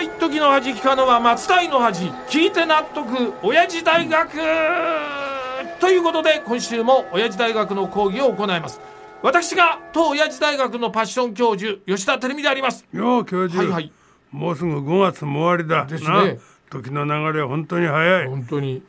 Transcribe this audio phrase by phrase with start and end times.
[0.00, 3.34] 一時の恥聞かぬは松代の恥聞いて納得。
[3.42, 4.30] 親父大学
[5.78, 8.80] ということで今週も親父大学の講義を行います。
[9.22, 12.86] 私が当親父大学のパッション教授吉田照美であります。
[12.92, 13.92] よう教授、はいはい。
[14.30, 15.84] もうすぐ5月も終わりだ。
[15.84, 16.10] ですね。
[16.10, 16.24] な
[16.70, 18.26] 時の流れは本当に早い。
[18.28, 18.82] 本当に。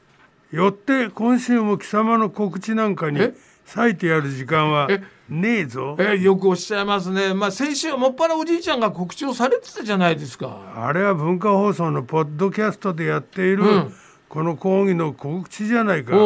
[0.51, 3.33] よって今週も貴様の告知なんかにえ？
[3.75, 5.01] 割いてやる時間はえ？
[5.31, 5.95] ねえぞ。
[5.97, 7.33] えよくおっしゃいますね。
[7.33, 10.59] まあ先週はもっぱらおじいちゃんが告知をされてたじゃないですか。
[10.75, 13.93] あれは文化放送のポッドキャストでやっている、うん。
[14.27, 16.17] この講義の告知じゃないか。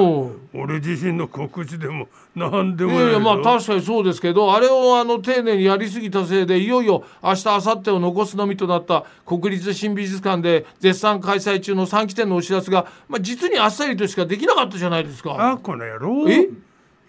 [0.56, 15.36] 俺自身の告知でも何でもいやいやまあ確かにそうですけどあれをあの丁寧にやりすぎたせいでいよいよ明日明後日を残すのみとなった国立新美術館で絶賛開催中の3期展のお知らせが、まあ、実にあっさりとしかできなかったじゃないですか。
[15.38, 16.28] あこの野郎。
[16.30, 16.50] え？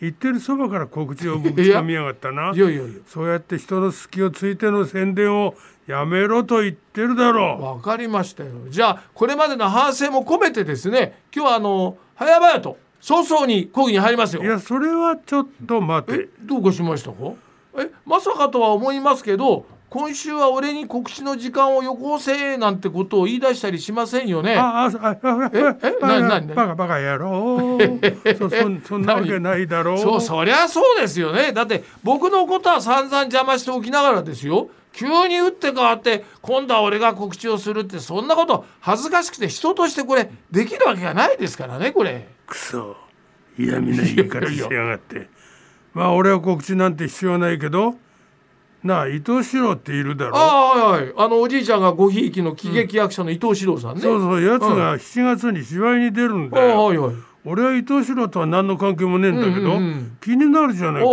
[0.01, 2.53] 言ってるそばから告知をぶち込みやがったな。
[2.55, 5.55] いやいやそうやって人の隙をついての宣伝を
[5.87, 8.51] やめろと言ってるだろわかりましたよ。
[8.69, 11.23] じゃあこれまでの反省も込めてですね。
[11.35, 14.43] 今日はあの早々と早々に講義に入りますよ。
[14.43, 14.49] うい。
[14.49, 17.17] やそれはちょっと待えてどうかしましたか？
[17.79, 24.57] えまさかとは思いますけど今週は俺に告知の時間をよこせなんてことを言い出したりしませんよね。
[24.57, 25.63] あああああええ
[26.01, 27.79] バカなななバカバカ野郎
[28.37, 42.27] そそんそんなわけないだろうそうそりゃそうですよねだって僕のことは散々邪魔しておきながらですよ急に打って変わって今度は俺が告知をするってそんなこと恥ずかしくて人としてこれできるわけがないですからねこれ。
[42.47, 42.97] くそ
[43.59, 45.29] 嫌味な言い方しやがって
[45.95, 47.95] まあ俺は告知なんて必要ないけど
[48.87, 50.37] なあ伊藤四郎っているだろ？
[50.37, 51.13] ああはいはい。
[51.17, 54.01] あのおじいちゃんがごひいきの喜劇役者の伊藤四郎さんね。
[54.01, 57.15] そうそうやつが7月に芝居に出るんあだよ、はいはい。
[57.49, 60.17] 俺は伊藤四郎とは何の関係もねえんだけど、うんうんうん。
[60.21, 61.11] 気になるじゃないか。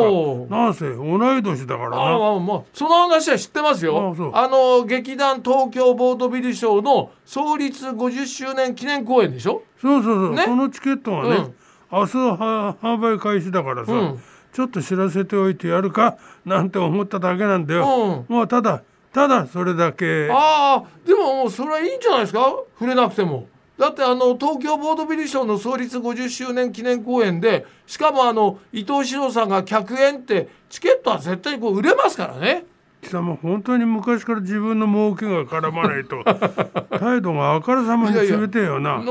[0.49, 2.27] なんせ同い年だからあな。
[2.35, 4.15] あまあその話は知ってますよ。
[4.33, 9.61] あの劇団東京ボードビルショーの創立50周年記念公演でしょ？
[9.79, 10.43] そうそうそう、ね。
[10.45, 11.53] そのチケットがね、
[11.91, 14.19] 明日は販売開始だからさ、うん
[14.53, 20.27] ちょっと知らせておいてやるかなんて思っただけなんだよ、うもうただただそれだけ。
[20.31, 22.39] ああでもそれはいいんじゃないですか？
[22.79, 23.47] 触れなくても。
[23.77, 32.65] だってあの東京ボードビルショーの創立50周年記念公演でしかもあの伊藤四郎さんが客演ってチケットは絶対にこう売れますからね。
[33.01, 36.23] 貴様本当に昔から自分の儲けが絡まないと
[36.97, 39.03] 態度があからさまに冷てえよな。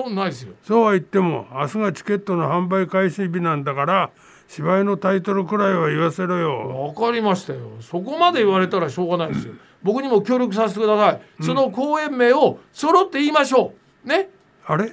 [0.62, 4.10] そうは言っても明日がチケットの販売開始日なんだから
[4.48, 6.86] 芝居のタイトルくらいは言わせろよ。
[6.86, 7.70] わかりましたよ。
[7.80, 9.54] そこまで言われたらしょうがないですよ。
[9.82, 11.44] 僕にも協力させてください。
[11.44, 14.08] その公演名を揃って言いましょう。
[14.08, 14.28] ね？
[14.66, 14.92] あれ？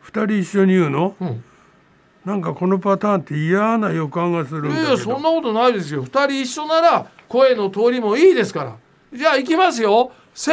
[0.00, 1.44] 二人一緒に言うの、ん。
[2.24, 4.80] なんかこのパターンって嫌な予感がするんだけど。
[4.80, 6.02] いやいやそんなことないですよ。
[6.02, 8.76] 二人一緒なら声の通りもいいですから。
[9.12, 10.10] じゃあ行きますよ。
[10.34, 10.52] せ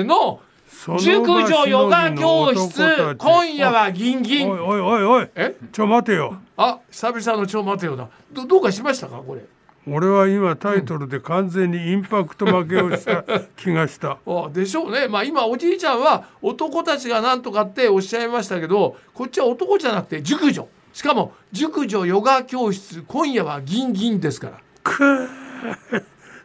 [0.00, 0.40] ーの
[0.74, 4.50] その場熟女ヨガ教室今夜はギンギン。
[4.50, 5.28] おいおいおいおい。
[5.36, 5.54] え？
[5.72, 6.36] ちょ待てよ。
[6.56, 8.08] あ久々のちょ待てよな。
[8.32, 9.42] どどうかしましたかこれ？
[9.86, 13.22] 俺は今タイトルで完全にインパクト負けをした
[13.56, 14.18] 気がした。
[14.26, 15.08] あでしょうね。
[15.08, 24.58] まあ今おじいちゃんは男たちがなんとかっておっしゃいましたけどこっちは男じゃなくて熟女しかも熟女ヨガ教室今夜はギンギンですから。
[24.82, 25.28] くー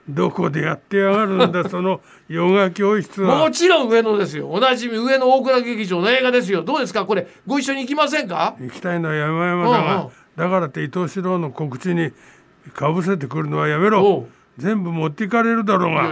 [0.10, 3.38] どこでやってやがるんだその ヨガ教室は。
[3.38, 4.50] もちろん上野ですよ。
[4.50, 6.64] おなじみ上野大倉劇場の映画ですよ。
[6.64, 7.06] どうですか？
[7.06, 8.56] これご一緒に行きませんか？
[8.60, 10.10] 行きたいのは山々だが、うんうん。
[10.36, 12.12] だからって伊藤四郎の告知に
[12.74, 14.62] かぶせてくるのはやめおろう。
[14.62, 16.12] 全部持っていかれるだろうが。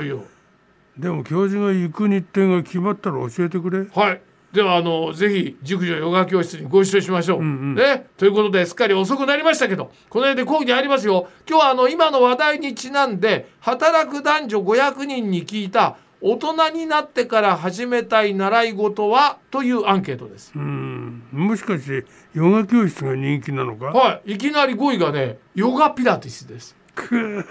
[0.98, 3.86] でも教授が行く日程が決まったら教えてくれ。
[3.94, 4.22] はい
[4.58, 7.44] ではあのぜひ熟女ヨガ教室にご一緒しましょう。
[7.44, 11.28] ね、ということですっかり遅くなりましたけどこの辺で講義に入りますよ。
[11.48, 20.52] 今日はあの今の話題にちなんで働く男女500人に聞いた大人になってから始めたい習い事はというアンケートです。
[20.56, 21.22] うん。
[21.32, 23.86] もしかしてヨガ教室が人気なのか？
[23.92, 26.76] はい、いきなり5位がねヨガピラティスです。
[26.96, 27.46] く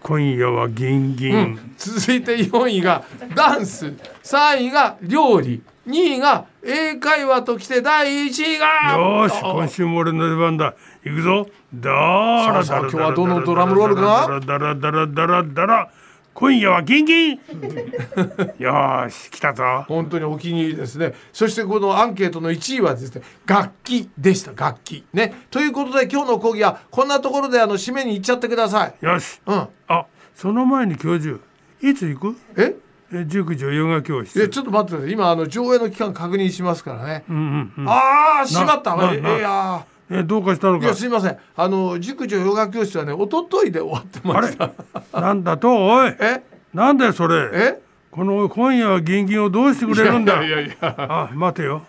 [0.00, 3.86] 今夜はギンギン、続いて4位がダンス。
[4.22, 8.66] 3位が料理2位が英会話ときて第1位が。
[8.96, 10.74] よーしあ今週も俺の出番だ。
[11.02, 11.46] 行くぞ。
[11.74, 15.90] だーらだら今日はどのドラムロールかだらだらだらだら
[16.34, 17.40] 今夜はギンギン。
[18.58, 19.84] よーし来たぞ。
[19.88, 21.14] 本当にお気に入りですね。
[21.32, 24.52] そしてこのアンケートの1位はですね楽器でした。
[24.52, 25.04] 楽器。
[25.14, 25.34] ね。
[25.50, 28.94] ということで今日の講義はこんなところであの締めに行っちゃってください。
[29.00, 29.40] よし。
[29.46, 29.68] うん。
[29.88, 31.38] あその前に教授
[31.80, 32.36] いつ行く？
[32.56, 32.76] え？
[33.12, 34.42] え熟女ヨガ教室。
[34.42, 35.12] えちょっと待ってください。
[35.12, 37.88] 今あの上映の期間確認しますからね、うんうんうん。
[37.88, 38.96] ああしまった。
[39.14, 41.38] えいやえどうかしたのいやかすいません。
[41.56, 44.72] あの熟女ヨガ教室はね一昨日で終わってました。
[45.20, 46.14] なんだとおい。
[46.20, 46.42] え？
[46.74, 47.50] なんだよそれ。
[47.52, 47.80] え？
[48.10, 50.44] この今夜はギンギンをどうしてくれるんだ。
[50.44, 51.82] いやいやあ待てよ。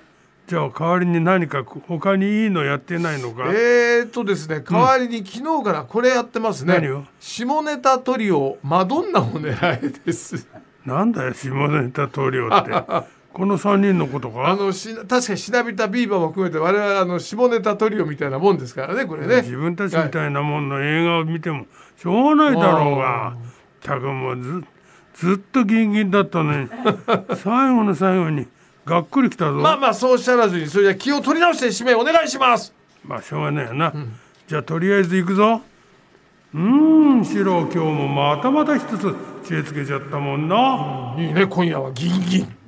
[0.48, 3.45] じゃあ代わりに何か他にいいのやってないのか？
[3.54, 7.04] えーっとですね代わりに昨日からこれやってますね、何を？
[7.19, 10.48] 下ネタトリオマドンナを狙えです
[10.86, 12.72] なんだよ下ネタトリオって。
[13.31, 19.44] この3人のことあかのし確かにしなびたビーバーも含めて我々あの下ネタトリオみたいなもんですからねこれね。
[19.44, 23.36] 自分たちみたいなもんの映画を見てもしょうがないだろうが。
[23.81, 24.64] たくもうず
[25.14, 26.70] ずっとギンギンだったのに。
[27.38, 28.48] 最後の最後に
[28.86, 29.54] がっくりきたぞ。
[29.54, 32.74] まあまあそうおっしゃらずにそれじゃ気を取り直して締めお願いします。
[33.06, 33.94] まあしょうがないよな、
[34.48, 35.62] じゃあとりあえず行くぞ
[36.54, 39.16] うーんシロ今日もまたまた一つ
[39.46, 42.59] 知恵つけちゃったもんな、いいね今夜はギンギン。